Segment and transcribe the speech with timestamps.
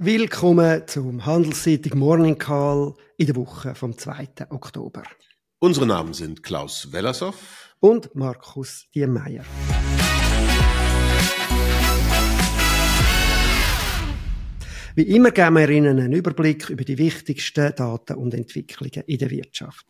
[0.00, 4.28] Willkommen zum Handelszeitung Morning Call in der Woche vom 2.
[4.50, 5.02] Oktober.
[5.58, 9.42] Unsere Namen sind Klaus Wellershoff und Markus Diemeyer.
[14.94, 19.30] Wie immer geben wir Ihnen einen Überblick über die wichtigsten Daten und Entwicklungen in der
[19.30, 19.84] Wirtschaft.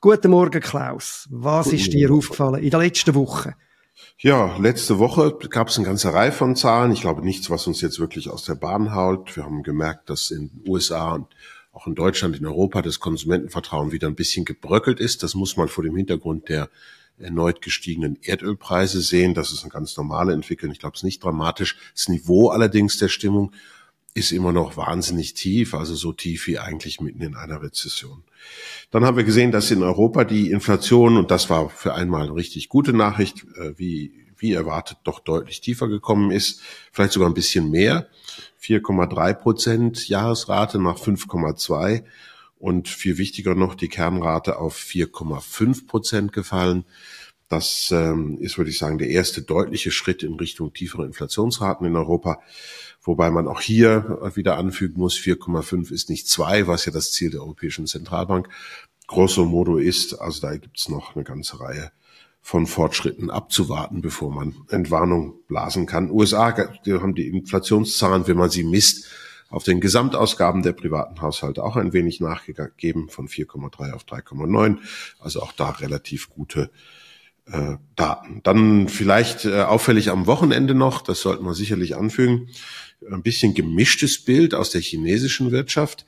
[0.00, 1.26] Guten Morgen, Klaus.
[1.32, 3.56] Was Guten ist dir aufgefallen in der letzten Woche?
[4.18, 6.92] Ja, letzte Woche gab es eine ganze Reihe von Zahlen.
[6.92, 9.36] Ich glaube nichts, was uns jetzt wirklich aus der Bahn haut.
[9.36, 11.26] Wir haben gemerkt, dass in den USA und
[11.72, 15.22] auch in Deutschland, in Europa das Konsumentenvertrauen wieder ein bisschen gebröckelt ist.
[15.22, 16.68] Das muss man vor dem Hintergrund der
[17.20, 19.34] erneut gestiegenen Erdölpreise sehen.
[19.34, 20.72] Das ist eine ganz normale Entwicklung.
[20.72, 21.76] Ich glaube, es ist nicht dramatisch.
[21.94, 23.52] Das Niveau allerdings der Stimmung
[24.14, 28.24] ist immer noch wahnsinnig tief, also so tief wie eigentlich mitten in einer Rezession.
[28.90, 32.34] Dann haben wir gesehen, dass in Europa die Inflation, und das war für einmal eine
[32.34, 36.60] richtig gute Nachricht, äh, wie, wie erwartet, doch deutlich tiefer gekommen ist,
[36.92, 38.08] vielleicht sogar ein bisschen mehr.
[38.60, 42.04] 4,3 Prozent Jahresrate nach 5,2
[42.58, 46.84] und viel wichtiger noch die Kernrate auf 4,5 Prozent gefallen.
[47.48, 51.96] Das ähm, ist, würde ich sagen, der erste deutliche Schritt in Richtung tiefere Inflationsraten in
[51.96, 52.42] Europa.
[53.08, 57.30] Wobei man auch hier wieder anfügen muss, 4,5 ist nicht zwei, was ja das Ziel
[57.30, 58.50] der Europäischen Zentralbank
[59.06, 60.20] grosso modo ist.
[60.20, 61.90] Also da gibt es noch eine ganze Reihe
[62.42, 66.10] von Fortschritten abzuwarten, bevor man Entwarnung blasen kann.
[66.10, 66.52] USA
[66.84, 69.06] die haben die Inflationszahlen, wenn man sie misst,
[69.48, 74.80] auf den Gesamtausgaben der privaten Haushalte auch ein wenig nachgegeben, von 4,3 auf 3,9.
[75.18, 76.70] Also auch da relativ gute
[77.50, 78.40] äh, Daten.
[78.42, 82.48] Dann vielleicht äh, auffällig am Wochenende noch, das sollten wir sicherlich anfügen,
[83.10, 86.04] ein bisschen gemischtes Bild aus der chinesischen Wirtschaft.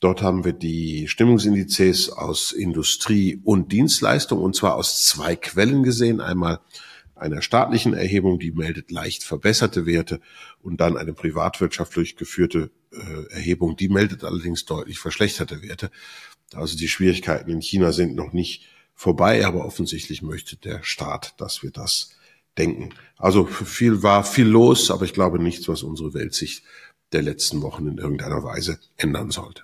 [0.00, 6.20] Dort haben wir die Stimmungsindizes aus Industrie und Dienstleistung und zwar aus zwei Quellen gesehen.
[6.20, 6.60] Einmal
[7.14, 10.20] einer staatlichen Erhebung, die meldet leicht verbesserte Werte
[10.62, 15.90] und dann eine privatwirtschaftlich durchgeführte äh, Erhebung, die meldet allerdings deutlich verschlechterte Werte.
[16.54, 18.64] Also die Schwierigkeiten in China sind noch nicht
[19.00, 22.10] vorbei, aber offensichtlich möchte der Staat, dass wir das
[22.58, 22.90] denken.
[23.16, 26.62] Also viel war viel los, aber ich glaube nichts, was unsere Weltsicht
[27.12, 29.62] der letzten Wochen in irgendeiner Weise ändern sollte.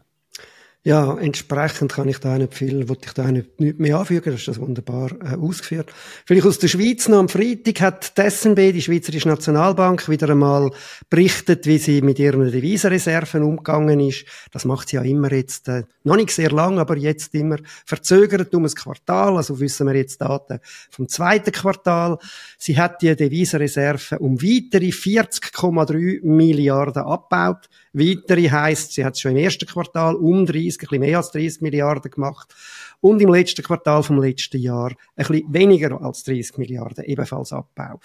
[0.86, 4.42] Ja, entsprechend kann ich da nicht viel, wollte ich da nicht, nicht mehr anfügen, das
[4.42, 5.92] ist das wunderbar äh, ausgeführt.
[6.24, 10.70] Vielleicht aus der Schweiz noch am Freitag hat die SNB, die Schweizerische Nationalbank, wieder einmal
[11.10, 14.26] berichtet, wie sie mit ihren Devisenreserven umgegangen ist.
[14.52, 18.54] Das macht sie ja immer jetzt, äh, noch nicht sehr lang, aber jetzt immer verzögert
[18.54, 20.60] um ein Quartal, also wissen wir jetzt Daten
[20.92, 22.16] vom zweiten Quartal.
[22.58, 27.69] Sie hat die Devisenreserven um weitere 40,3 Milliarden abgebaut.
[27.98, 31.30] Weitere heisst, sie hat es schon im ersten Quartal um 30, ein bisschen mehr als
[31.30, 32.54] 30 Milliarden gemacht.
[33.00, 37.98] Und im letzten Quartal vom letzten Jahr ein bisschen weniger als 30 Milliarden, ebenfalls Abbau.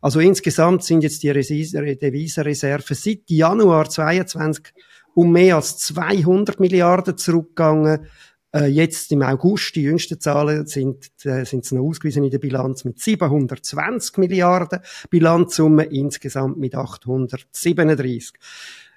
[0.00, 4.72] Also insgesamt sind jetzt die Devisenreserven seit Januar 22
[5.14, 8.06] um mehr als 200 Milliarden zurückgegangen.
[8.54, 12.84] Äh, jetzt im August, die jüngsten Zahlen sind, äh, sind noch ausgewiesen in der Bilanz
[12.84, 14.80] mit 720 Milliarden,
[15.10, 18.34] Bilanzsumme insgesamt mit 837.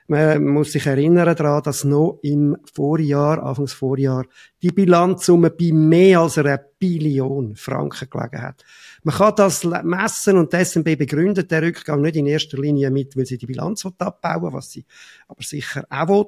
[0.08, 4.26] Man muss sich erinnern daran, dass noch im Vorjahr, Anfangs Vorjahr,
[4.62, 8.64] die Bilanzsumme bei mehr als einer Billion Franken gelegen hat.
[9.02, 13.18] Man kann das messen und die SNB begründet den Rückgang nicht in erster Linie mit,
[13.18, 14.86] weil sie die Bilanz abbauen was sie
[15.28, 16.26] aber sicher auch will,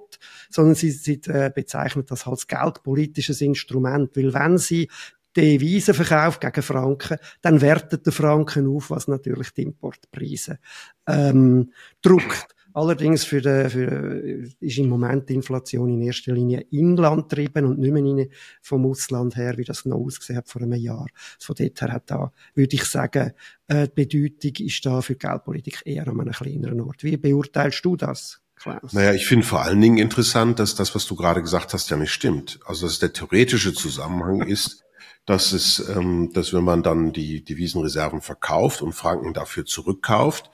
[0.50, 4.90] sondern sie, sie äh, bezeichnet das als geldpolitisches Instrument, weil wenn sie
[5.36, 10.58] Devisen verkauft gegen Franken, dann wertet der Franken auf, was natürlich die Importpreise
[11.06, 11.72] ähm,
[12.02, 12.57] druckt.
[12.78, 17.80] Allerdings für den, für, ist im Moment die Inflation in erster Linie Inland getrieben und
[17.80, 18.28] nicht mehr
[18.62, 21.08] vom Ausland her, wie das noch ausgesehen hat vor einem Jahr.
[21.40, 23.32] Von dort her hat da, würde ich sagen,
[23.68, 27.04] äh, die Bedeutung ist da für die Geldpolitik eher an einem kleineren Ort.
[27.04, 28.42] Wie beurteilst du das?
[28.56, 28.94] Klaus.
[28.94, 31.98] Naja, ich finde vor allen Dingen interessant, dass das, was du gerade gesagt hast, ja
[31.98, 32.60] nicht stimmt.
[32.68, 34.84] Also dass der theoretische Zusammenhang ist,
[35.26, 40.52] dass es, ähm, dass wenn man dann die Devisenreserven verkauft und Franken dafür zurückkauft,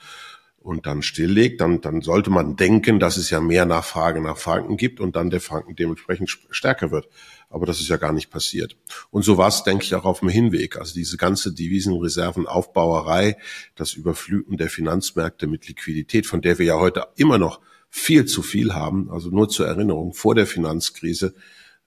[0.63, 4.77] und dann stilllegt, dann, dann sollte man denken, dass es ja mehr Nachfrage nach Franken
[4.77, 7.09] gibt und dann der Franken dementsprechend stärker wird.
[7.49, 8.77] Aber das ist ja gar nicht passiert.
[9.11, 10.77] Und so war es, denke ich, auch auf dem Hinweg.
[10.77, 13.37] Also diese ganze Devisenreservenaufbauerei,
[13.75, 17.59] das Überfluten der Finanzmärkte mit Liquidität, von der wir ja heute immer noch
[17.89, 19.11] viel zu viel haben.
[19.11, 21.35] Also nur zur Erinnerung, vor der Finanzkrise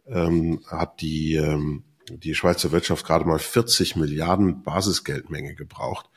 [0.06, 6.10] ähm, hat die, ähm, die Schweizer Wirtschaft gerade mal 40 Milliarden Basisgeldmenge gebraucht.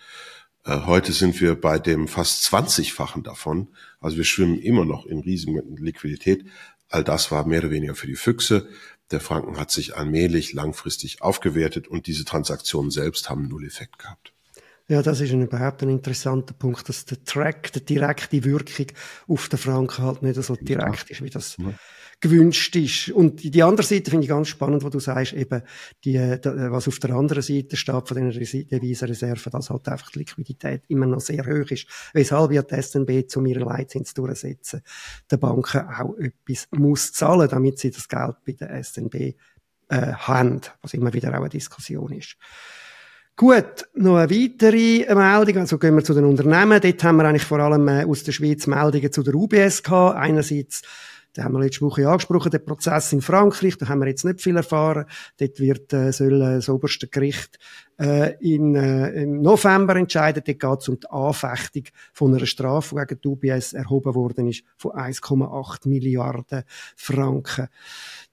[0.65, 3.69] Äh, heute sind wir bei dem fast 20-fachen davon.
[3.99, 6.45] Also wir schwimmen immer noch in riesigen Liquidität.
[6.89, 8.69] All das war mehr oder weniger für die Füchse.
[9.11, 14.33] Der Franken hat sich allmählich langfristig aufgewertet und diese Transaktionen selbst haben null Effekt gehabt.
[14.89, 18.87] Ja, das ist überhaupt ein interessanter Punkt, dass der Track, die direkte Wirkung
[19.27, 21.71] auf den Franken halt nicht so direkt ist, wie das ja.
[22.19, 23.09] gewünscht ist.
[23.11, 25.61] Und die andere Seite finde ich ganz spannend, wo du sagst, eben,
[26.03, 30.81] die, was auf der anderen Seite steht von den Devisenreserven, dass halt einfach die Liquidität
[30.87, 31.85] immer noch sehr hoch ist.
[32.13, 34.81] Weshalb ja die SNB zu ihrer Leitzins durchsetzen,
[35.29, 39.35] der Banken auch etwas muss zahlen, damit sie das Geld bei der SNB äh,
[39.89, 42.37] haben, was immer wieder auch eine Diskussion ist.
[43.39, 46.81] Gut, noch eine weitere Meldung, also gehen wir zu den Unternehmen.
[46.81, 50.17] Dort haben wir eigentlich vor allem äh, aus der Schweiz Meldungen zu der UBS gehabt.
[50.17, 50.81] Einerseits
[51.33, 54.41] da haben wir letzte Woche angesprochen, der Prozess in Frankreich, da haben wir jetzt nicht
[54.41, 55.05] viel erfahren.
[55.37, 57.59] Dort wird, äh, soll äh, das oberste Gericht
[57.99, 60.41] äh, in, äh, im November entscheiden.
[60.45, 61.83] Dort geht es um die Anfechtung
[62.13, 66.63] von einer Strafe, die gegen die UBS erhoben worden ist, von 1,8 Milliarden
[66.95, 67.67] Franken.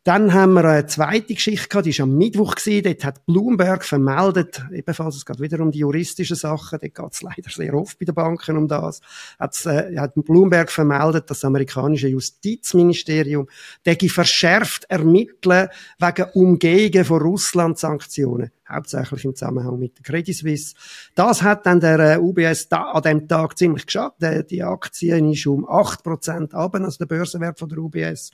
[0.06, 2.84] Dann haben wir eine zweite Geschichte gehabt, die war am Mittwoch gewesen.
[2.84, 7.22] Dort hat Bloomberg vermeldet, ebenfalls, es geht wieder um die juristischen Sachen, dort geht es
[7.22, 9.00] leider sehr oft bei den Banken um das,
[9.36, 13.48] hat, äh, hat Bloomberg vermeldet, dass das amerikanische Justizministerium
[13.82, 20.76] dagegen verschärft ermitteln wegen Umgehungen von Russland-Sanktionen hauptsächlich im Zusammenhang mit der Credit Suisse.
[21.16, 24.18] Das hat dann der äh, UBS da, an dem Tag ziemlich geschafft.
[24.20, 28.30] Die Aktie ist um 8% ab, also der Börsenwert von der UBS.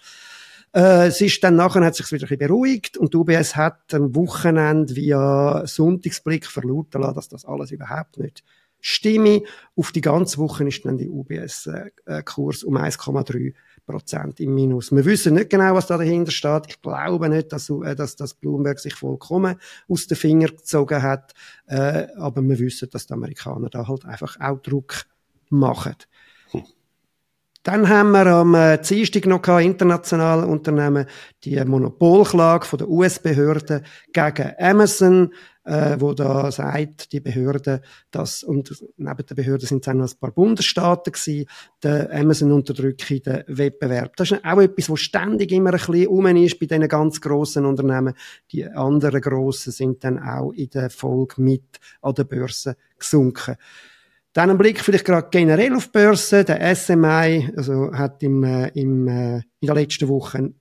[0.74, 4.14] Äh, es ist dann nachher hat sich wieder ein bisschen beruhigt und UBS hat am
[4.14, 8.42] Wochenende via Sonntagsblick verlauten lassen, dass das alles überhaupt nicht
[8.80, 9.42] stimme.
[9.76, 13.54] Auf die ganze Woche ist dann die UBS-Kurs äh, um 1,3
[13.86, 14.92] Prozent im Minus.
[14.92, 16.64] Wir wissen nicht genau, was da dahinter steht.
[16.68, 19.56] Ich glaube nicht, dass, äh, dass, dass Bloomberg sich vollkommen
[19.88, 21.32] aus den Fingern gezogen hat.
[21.66, 25.04] Äh, aber wir wissen, dass die Amerikaner da halt einfach auch Druck
[25.48, 25.96] machen.
[27.62, 31.06] Dann haben wir am äh, Dienstag noch gehabt, internationale Unternehmen
[31.44, 33.82] die Monopolklage von der US-Behörde
[34.12, 35.32] gegen Amazon,
[35.64, 37.80] äh, wo da sagt, die Behörde,
[38.10, 41.46] dass, und neben der Behörde sind es auch noch ein paar Bundesstaaten gewesen,
[41.84, 44.16] der Amazon unterdrücke den Wettbewerb.
[44.16, 47.64] Das ist auch etwas, was ständig immer ein bisschen um ist bei diesen ganz grossen
[47.64, 48.14] Unternehmen.
[48.50, 53.56] Die anderen grossen sind dann auch in der Folge mit an der Börse gesunken.
[54.32, 56.44] Dann ein Blick vielleicht gerade generell auf die Börse.
[56.44, 60.54] Der SMI also hat im, äh, im, äh, in der letzten Woche ein,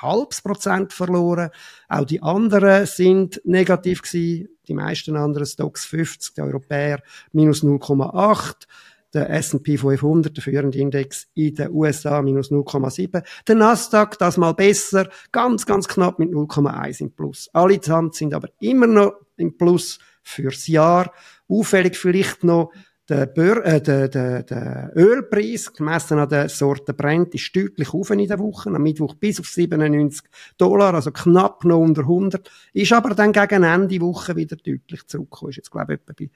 [0.00, 1.50] halbes Prozent verloren.
[1.88, 4.48] Auch die anderen sind negativ gewesen.
[4.68, 7.02] Die meisten anderen Stocks 50, der Europäer
[7.32, 8.66] minus 0,8
[9.12, 13.24] der S&P 500, der führende Index in den USA, minus 0,7.
[13.46, 17.48] Der Nasdaq, das mal besser, ganz, ganz knapp mit 0,1 im Plus.
[17.52, 21.12] Alle zusammen sind aber immer noch im Plus fürs Jahr.
[21.48, 22.72] Auffällig vielleicht noch,
[23.08, 28.10] der, Bör äh, der, der, der Ölpreis, gemessen an der Sorte Brent, ist deutlich auf
[28.10, 28.70] in der Woche.
[28.70, 32.50] Am Mittwoch bis auf 97 Dollar, also knapp noch unter 100.
[32.72, 35.50] Ist aber dann gegen Ende Woche wieder deutlich zurückgekommen.
[35.50, 36.30] Ist jetzt, glaube ich, etwa bei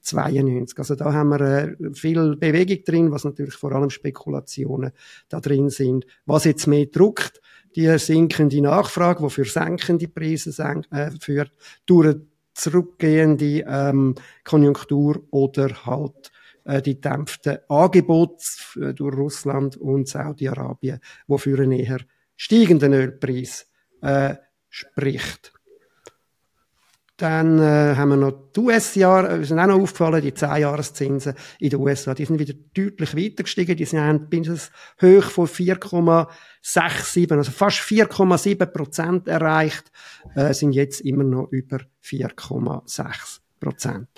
[0.00, 0.78] 92.
[0.78, 4.90] Also da haben wir äh, viel Bewegung drin, was natürlich vor allem Spekulationen
[5.28, 6.06] da drin sind.
[6.24, 7.40] Was jetzt mehr druckt,
[7.76, 11.52] die sinkende Nachfrage, wofür senkende Preise senk äh, führt,
[11.84, 12.16] durch
[12.56, 14.14] zurückgehende ähm,
[14.44, 16.32] Konjunktur oder halt
[16.64, 18.44] äh, die dämpften Angebote
[18.80, 22.00] äh, durch Russland und Saudi-Arabien, wofür ein eher
[22.36, 23.70] steigenden Ölpreis
[24.02, 24.34] äh,
[24.68, 25.55] spricht.
[27.16, 31.70] Dann äh, haben wir noch die US-Jahre, äh, sind auch noch aufgefallen, die 10-Jahreszinsen in
[31.70, 34.70] den USA, die sind wieder deutlich weiter gestiegen, die sind bis
[35.00, 39.90] hoch von 4,67, also fast 4,7 Prozent erreicht,
[40.34, 44.08] äh, sind jetzt immer noch über 4,6 Prozent.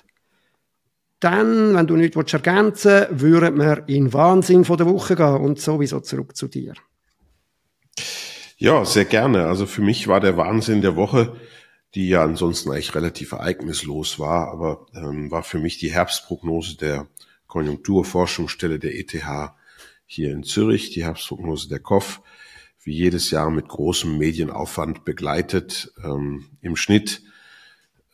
[1.21, 5.61] Dann, wenn du nichts ergänzen willst, würden wir in Wahnsinn von der Woche gehen und
[5.61, 6.75] sowieso zurück zu dir.
[8.57, 9.47] Ja, sehr gerne.
[9.47, 11.37] Also für mich war der Wahnsinn der Woche
[11.95, 17.07] die ja ansonsten eigentlich relativ ereignislos war, aber ähm, war für mich die Herbstprognose der
[17.47, 19.15] Konjunkturforschungsstelle der ETH
[20.05, 22.23] hier in Zürich, die Herbstprognose der KOF,
[22.83, 25.93] wie jedes Jahr mit großem Medienaufwand begleitet.
[26.03, 27.23] Ähm, Im Schnitt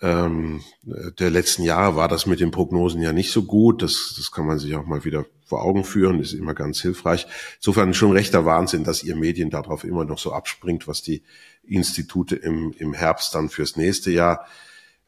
[0.04, 3.80] ähm, der letzten Jahre war das mit den Prognosen ja nicht so gut.
[3.82, 7.26] Das, das kann man sich auch mal wieder vor Augen führen, ist immer ganz hilfreich.
[7.56, 11.22] Insofern schon rechter Wahnsinn, dass ihr Medien darauf immer noch so abspringt, was die
[11.62, 14.46] Institute im, im Herbst dann fürs nächste Jahr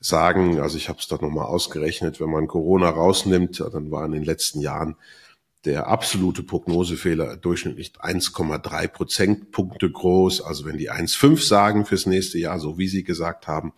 [0.01, 0.61] sagen.
[0.61, 4.25] Also ich habe es dort nochmal ausgerechnet, wenn man Corona rausnimmt, dann war in den
[4.25, 4.97] letzten Jahren
[5.67, 10.41] der absolute Prognosefehler durchschnittlich 1,3 Prozentpunkte groß.
[10.41, 13.75] Also wenn die 1,5 sagen fürs nächste Jahr, so wie Sie gesagt haben,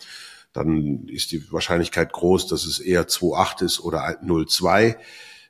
[0.59, 4.97] dann ist die Wahrscheinlichkeit groß, dass es eher 2,8 ist oder 0,2.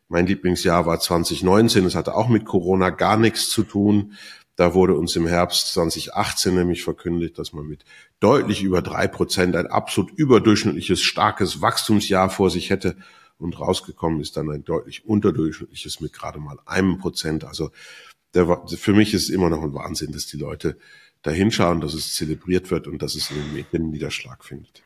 [0.09, 1.87] Mein Lieblingsjahr war 2019.
[1.87, 4.15] Es hatte auch mit Corona gar nichts zu tun.
[4.57, 7.85] Da wurde uns im Herbst 2018 nämlich verkündet, dass man mit
[8.21, 12.97] deutlich über drei Prozent ein absolut überdurchschnittliches, starkes Wachstumsjahr vor sich hätte.
[13.39, 17.45] und rausgekommen ist dann ein deutlich unterdurchschnittliches mit gerade mal einem Prozent.
[17.45, 17.71] Also
[18.35, 20.77] der, für mich ist es immer noch ein Wahnsinn, dass die Leute
[21.23, 24.83] da hinschauen, dass es zelebriert wird und dass es in den Medien Niederschlag findet.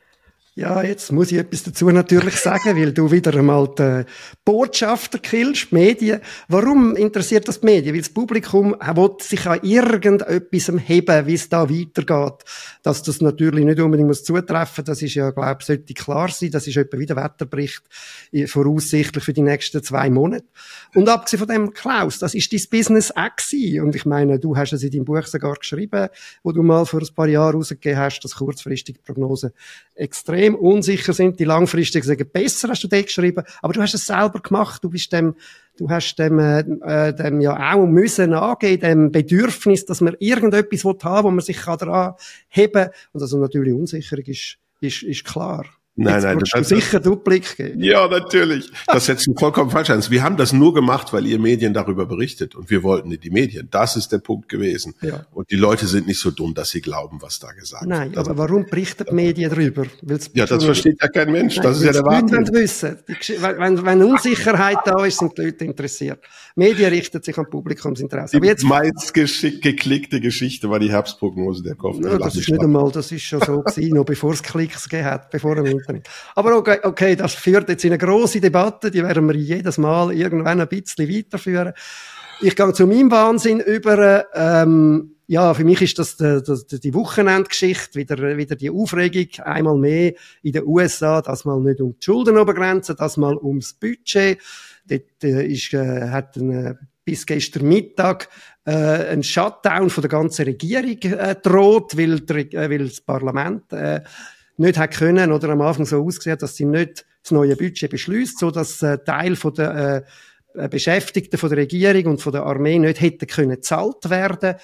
[0.55, 4.03] Ja, jetzt muss ich etwas dazu natürlich sagen, weil du wieder einmal die
[4.45, 6.21] Botschafter killst, die Medien.
[6.47, 7.95] Warum interessiert das die Medien?
[7.95, 12.43] Weil das Publikum will sich an irgendetwas heben, wie es da weitergeht.
[12.83, 16.51] Dass das natürlich nicht unbedingt muss zutreffen, das ist ja, glaube ich, sollte klar sein.
[16.51, 17.81] Das ist etwa wie der Wetterbericht
[18.45, 20.45] voraussichtlich für die nächsten zwei Monate.
[20.93, 23.81] Und abgesehen von dem, Klaus, das ist dein Business auch gewesen.
[23.81, 26.09] Und ich meine, du hast es in deinem Buch sogar geschrieben,
[26.43, 29.51] wo du mal vor ein paar Jahren rausgegeben hast, dass kurzfristige Prognosen
[29.95, 33.93] extrem extrem unsicher sind, die langfristig sagen, besser hast du das geschrieben, aber du hast
[33.93, 35.35] es selber gemacht, du bist dem,
[35.77, 40.83] du hast dem, äh, äh dem ja auch müssen angehen, dem Bedürfnis, dass man irgendetwas
[40.83, 42.15] haben will, wo man sich daran
[42.49, 42.89] heben kann.
[43.13, 45.65] Und also natürlich Unsicherung ist, ist, ist klar.
[45.95, 47.83] Nein, Jetzt nein, das du sicher Duplik geben.
[47.83, 48.71] Ja, natürlich.
[48.87, 50.03] Das setzt du vollkommen falsch an.
[50.09, 53.29] Wir haben das nur gemacht, weil ihr Medien darüber berichtet und wir wollten in die
[53.29, 53.67] Medien.
[53.69, 54.95] Das ist der Punkt gewesen.
[55.01, 55.27] Ja.
[55.31, 57.89] Und die Leute sind nicht so dumm, dass sie glauben, was da gesagt wird.
[57.91, 59.85] Nein, aber warum berichten die Medien darüber?
[60.01, 61.57] Weil's ja, das versteht ja kein Mensch.
[61.57, 62.49] Nein, das ist ja der Wahnsinn.
[62.51, 62.97] wissen.
[63.39, 66.23] Wenn, wenn Unsicherheit da ist, sind die Leute interessiert.
[66.55, 68.39] Medien richten sich an Publikumsinteresse.
[68.39, 71.97] Die jetzt, meist geklickte Geschichte war die Herbstprognose der Kopf.
[72.03, 75.05] Ja, das ist nicht einmal, das ist schon so gewesen, noch bevor es Klicks gegeben
[75.05, 76.09] hat, bevor er Internet.
[76.35, 80.13] Aber okay, okay, das führt jetzt in eine große Debatte, die werden wir jedes Mal
[80.13, 81.73] irgendwann ein bisschen weiterführen.
[82.41, 86.93] Ich gehe zu meinem Wahnsinn über, ähm, ja, für mich ist das die, die, die
[86.93, 92.03] Wochenendgeschichte, wieder, wieder die Aufregung, einmal mehr in den USA, das mal nicht um die
[92.03, 94.39] Schuldenobergrenze, das mal ums Budget.
[94.85, 98.29] Dort äh, ist, äh, hat ein, bis gestern Mittag
[98.65, 104.01] äh, ein Shutdown von der ganzen Regierung äh, droht, weil, äh, weil das Parlament äh,
[104.57, 108.39] nicht hat können oder am Anfang so ausgesehen, dass sie nicht das neue Budget beschließt,
[108.39, 110.05] so dass äh, Teil von der
[110.53, 114.55] äh, Beschäftigten von der Regierung und von der Armee nicht hätte können gezahlt werden.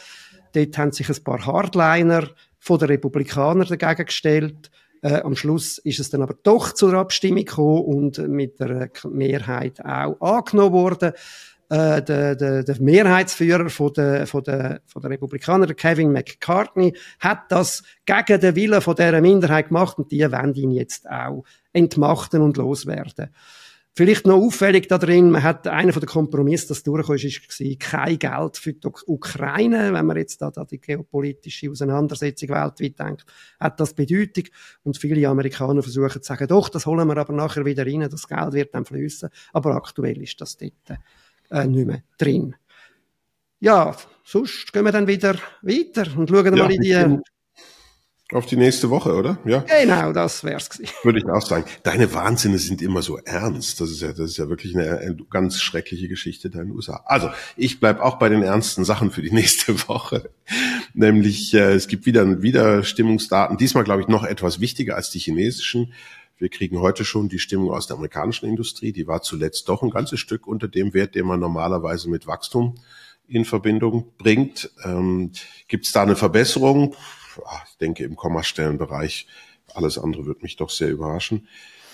[0.53, 2.29] Dort haben sich ein paar Hardliner
[2.60, 4.69] von den Republikanern dagegen gestellt.
[5.01, 9.84] Äh, am Schluss ist es dann aber doch zur Abstimmung gekommen und mit der Mehrheit
[9.84, 11.13] auch angenommen worden
[11.69, 17.51] äh, der, der, der Mehrheitsführer von der, von der, von der Republikaner, Kevin McCartney, hat
[17.51, 22.41] das gegen den Willen von dieser Minderheit gemacht und die wollen ihn jetzt auch entmachten
[22.41, 23.29] und loswerden.
[23.99, 27.75] Vielleicht noch auffällig da drin, man hat einer von den Kompromissen, das durchgekommen ist, war
[27.77, 29.91] kein Geld für die Ukraine.
[29.91, 33.25] Wenn man jetzt da, da die geopolitische Auseinandersetzung weltweit denkt,
[33.59, 34.45] hat das Bedeutung.
[34.83, 38.27] Und viele Amerikaner versuchen zu sagen, doch, das holen wir aber nachher wieder rein, das
[38.27, 39.29] Geld wird dann fließen.
[39.51, 40.97] Aber aktuell ist das dort
[41.49, 42.55] äh, nicht mehr drin.
[43.59, 47.19] Ja, sonst gehen wir dann wieder weiter und schauen ja, mal in die...
[48.31, 49.39] Auf die nächste Woche, oder?
[49.43, 49.65] Ja.
[49.81, 50.93] Genau, das wär's gewesen.
[51.03, 51.65] Würde ich auch sagen.
[51.81, 53.81] Deine Wahnsinne sind immer so ernst.
[53.81, 56.75] Das ist ja, das ist ja wirklich eine, eine ganz schreckliche Geschichte da in den
[56.75, 57.01] USA.
[57.05, 60.29] Also, ich bleib auch bei den ernsten Sachen für die nächste Woche.
[60.93, 63.57] Nämlich, äh, es gibt wieder, wieder Stimmungsdaten.
[63.57, 65.93] Diesmal, glaube ich, noch etwas wichtiger als die chinesischen.
[66.39, 68.93] Wir kriegen heute schon die Stimmung aus der amerikanischen Industrie.
[68.93, 72.75] Die war zuletzt doch ein ganzes Stück unter dem Wert, den man normalerweise mit Wachstum
[73.27, 74.72] in Verbindung bringt.
[74.86, 75.34] Ähm,
[75.67, 76.96] Gibt es da eine Verbesserung?
[77.69, 79.27] Ich denke im Kommastellenbereich.
[79.74, 81.48] Alles andere wird mich doch sehr überraschen.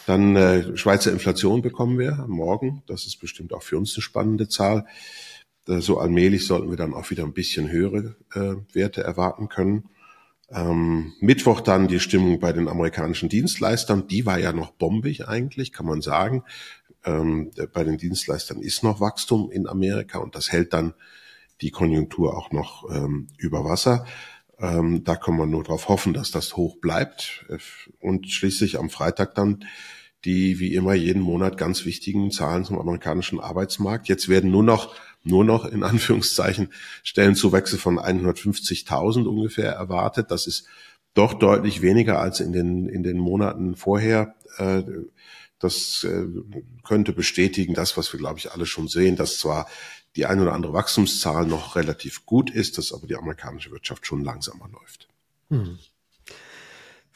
[0.06, 2.84] Dann äh, Schweizer Inflation bekommen wir morgen.
[2.86, 4.86] Das ist bestimmt auch für uns eine spannende Zahl.
[5.68, 9.90] Äh, so allmählich sollten wir dann auch wieder ein bisschen höhere äh, Werte erwarten können.
[10.52, 14.08] Ähm, Mittwoch dann die Stimmung bei den amerikanischen Dienstleistern.
[14.08, 16.44] Die war ja noch bombig eigentlich, kann man sagen.
[17.04, 20.94] Ähm, bei den Dienstleistern ist noch Wachstum in Amerika und das hält dann
[21.62, 24.06] die Konjunktur auch noch ähm, über Wasser.
[24.60, 27.46] Ähm, da kann man nur darauf hoffen, dass das hoch bleibt.
[28.00, 29.66] Und schließlich am Freitag dann
[30.26, 34.08] die wie immer jeden Monat ganz wichtigen Zahlen zum amerikanischen Arbeitsmarkt.
[34.08, 36.70] Jetzt werden nur noch nur noch in Anführungszeichen
[37.04, 40.32] Stellenzuwächse von 150.000 ungefähr erwartet.
[40.32, 40.68] Das ist
[41.14, 44.36] doch deutlich weniger als in den, in den Monaten vorher.
[44.58, 44.84] Äh,
[45.60, 46.26] das äh,
[46.84, 49.68] könnte bestätigen, das, was wir, glaube ich, alle schon sehen, dass zwar
[50.16, 54.24] die ein oder andere Wachstumszahl noch relativ gut ist, dass aber die amerikanische Wirtschaft schon
[54.24, 55.08] langsamer läuft.
[55.50, 55.80] Hm.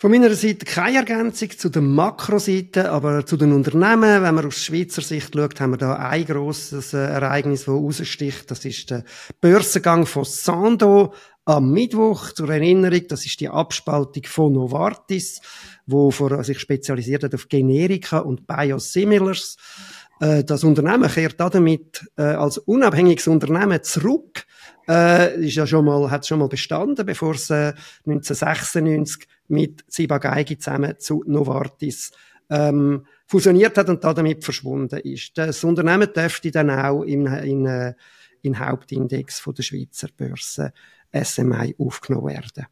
[0.02, 4.24] Von meiner Seite keine Ergänzung zu der Makroseite, aber zu den Unternehmen.
[4.24, 8.50] Wenn man aus Schweizer Sicht schaut, haben wir da ein grosses äh, Ereignis, das raussticht.
[8.50, 9.04] Das ist der
[9.42, 11.14] Börsengang von Sando
[11.44, 12.32] am Mittwoch.
[12.32, 15.42] Zur Erinnerung, das ist die Abspaltung von Novartis,
[15.86, 16.12] wo
[16.44, 19.58] sich spezialisiert hat auf Generika und Biosimilars.
[20.22, 24.46] Äh, das Unternehmen kehrt damit äh, als unabhängiges Unternehmen zurück.
[24.90, 30.96] Ist ja schon mal, hat schon mal bestanden, bevor es 1996 mit Siba Geigi zusammen
[30.98, 32.12] zu Novartis
[32.50, 35.38] ähm, fusioniert hat und damit verschwunden ist.
[35.38, 37.94] Das Unternehmen dürfte dann auch in, in, äh,
[38.42, 40.74] in Hauptindex von der Schweizer Börse
[41.14, 42.66] SMI aufgenommen werden.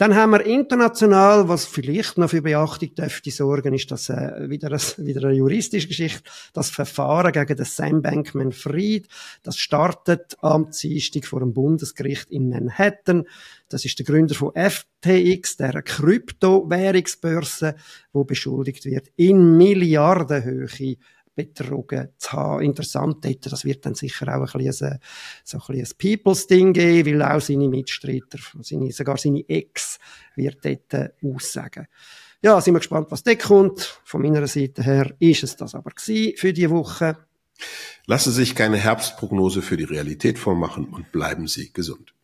[0.00, 4.72] Dann haben wir international, was vielleicht noch für Beachtung dürfte sorgen, ist das äh, wieder,
[4.72, 6.22] ein, wieder eine juristische Geschichte,
[6.54, 9.08] das Verfahren gegen den Sam Bankman-Fried.
[9.42, 13.24] Das startet am Dienstag vor dem Bundesgericht in Manhattan.
[13.68, 17.74] Das ist der Gründer von FTX, der Kryptowährungsbörse,
[18.14, 20.96] wo beschuldigt wird, in Milliardenhöhe
[21.34, 22.62] betrogen zu haben.
[22.62, 24.98] Interessant dort, das wird dann sicher auch ein bisschen ein,
[25.44, 29.98] so ein, ein Peoples-Ding geben, weil auch seine Mitstreiter, seine, sogar seine Ex
[30.36, 31.86] wird dort aussagen.
[32.42, 34.00] Ja, sind wir gespannt, was dort kommt.
[34.04, 37.18] Von meiner Seite her ist es das aber für die Woche.
[38.06, 42.14] Lassen Sie sich keine Herbstprognose für die Realität vormachen und bleiben Sie gesund.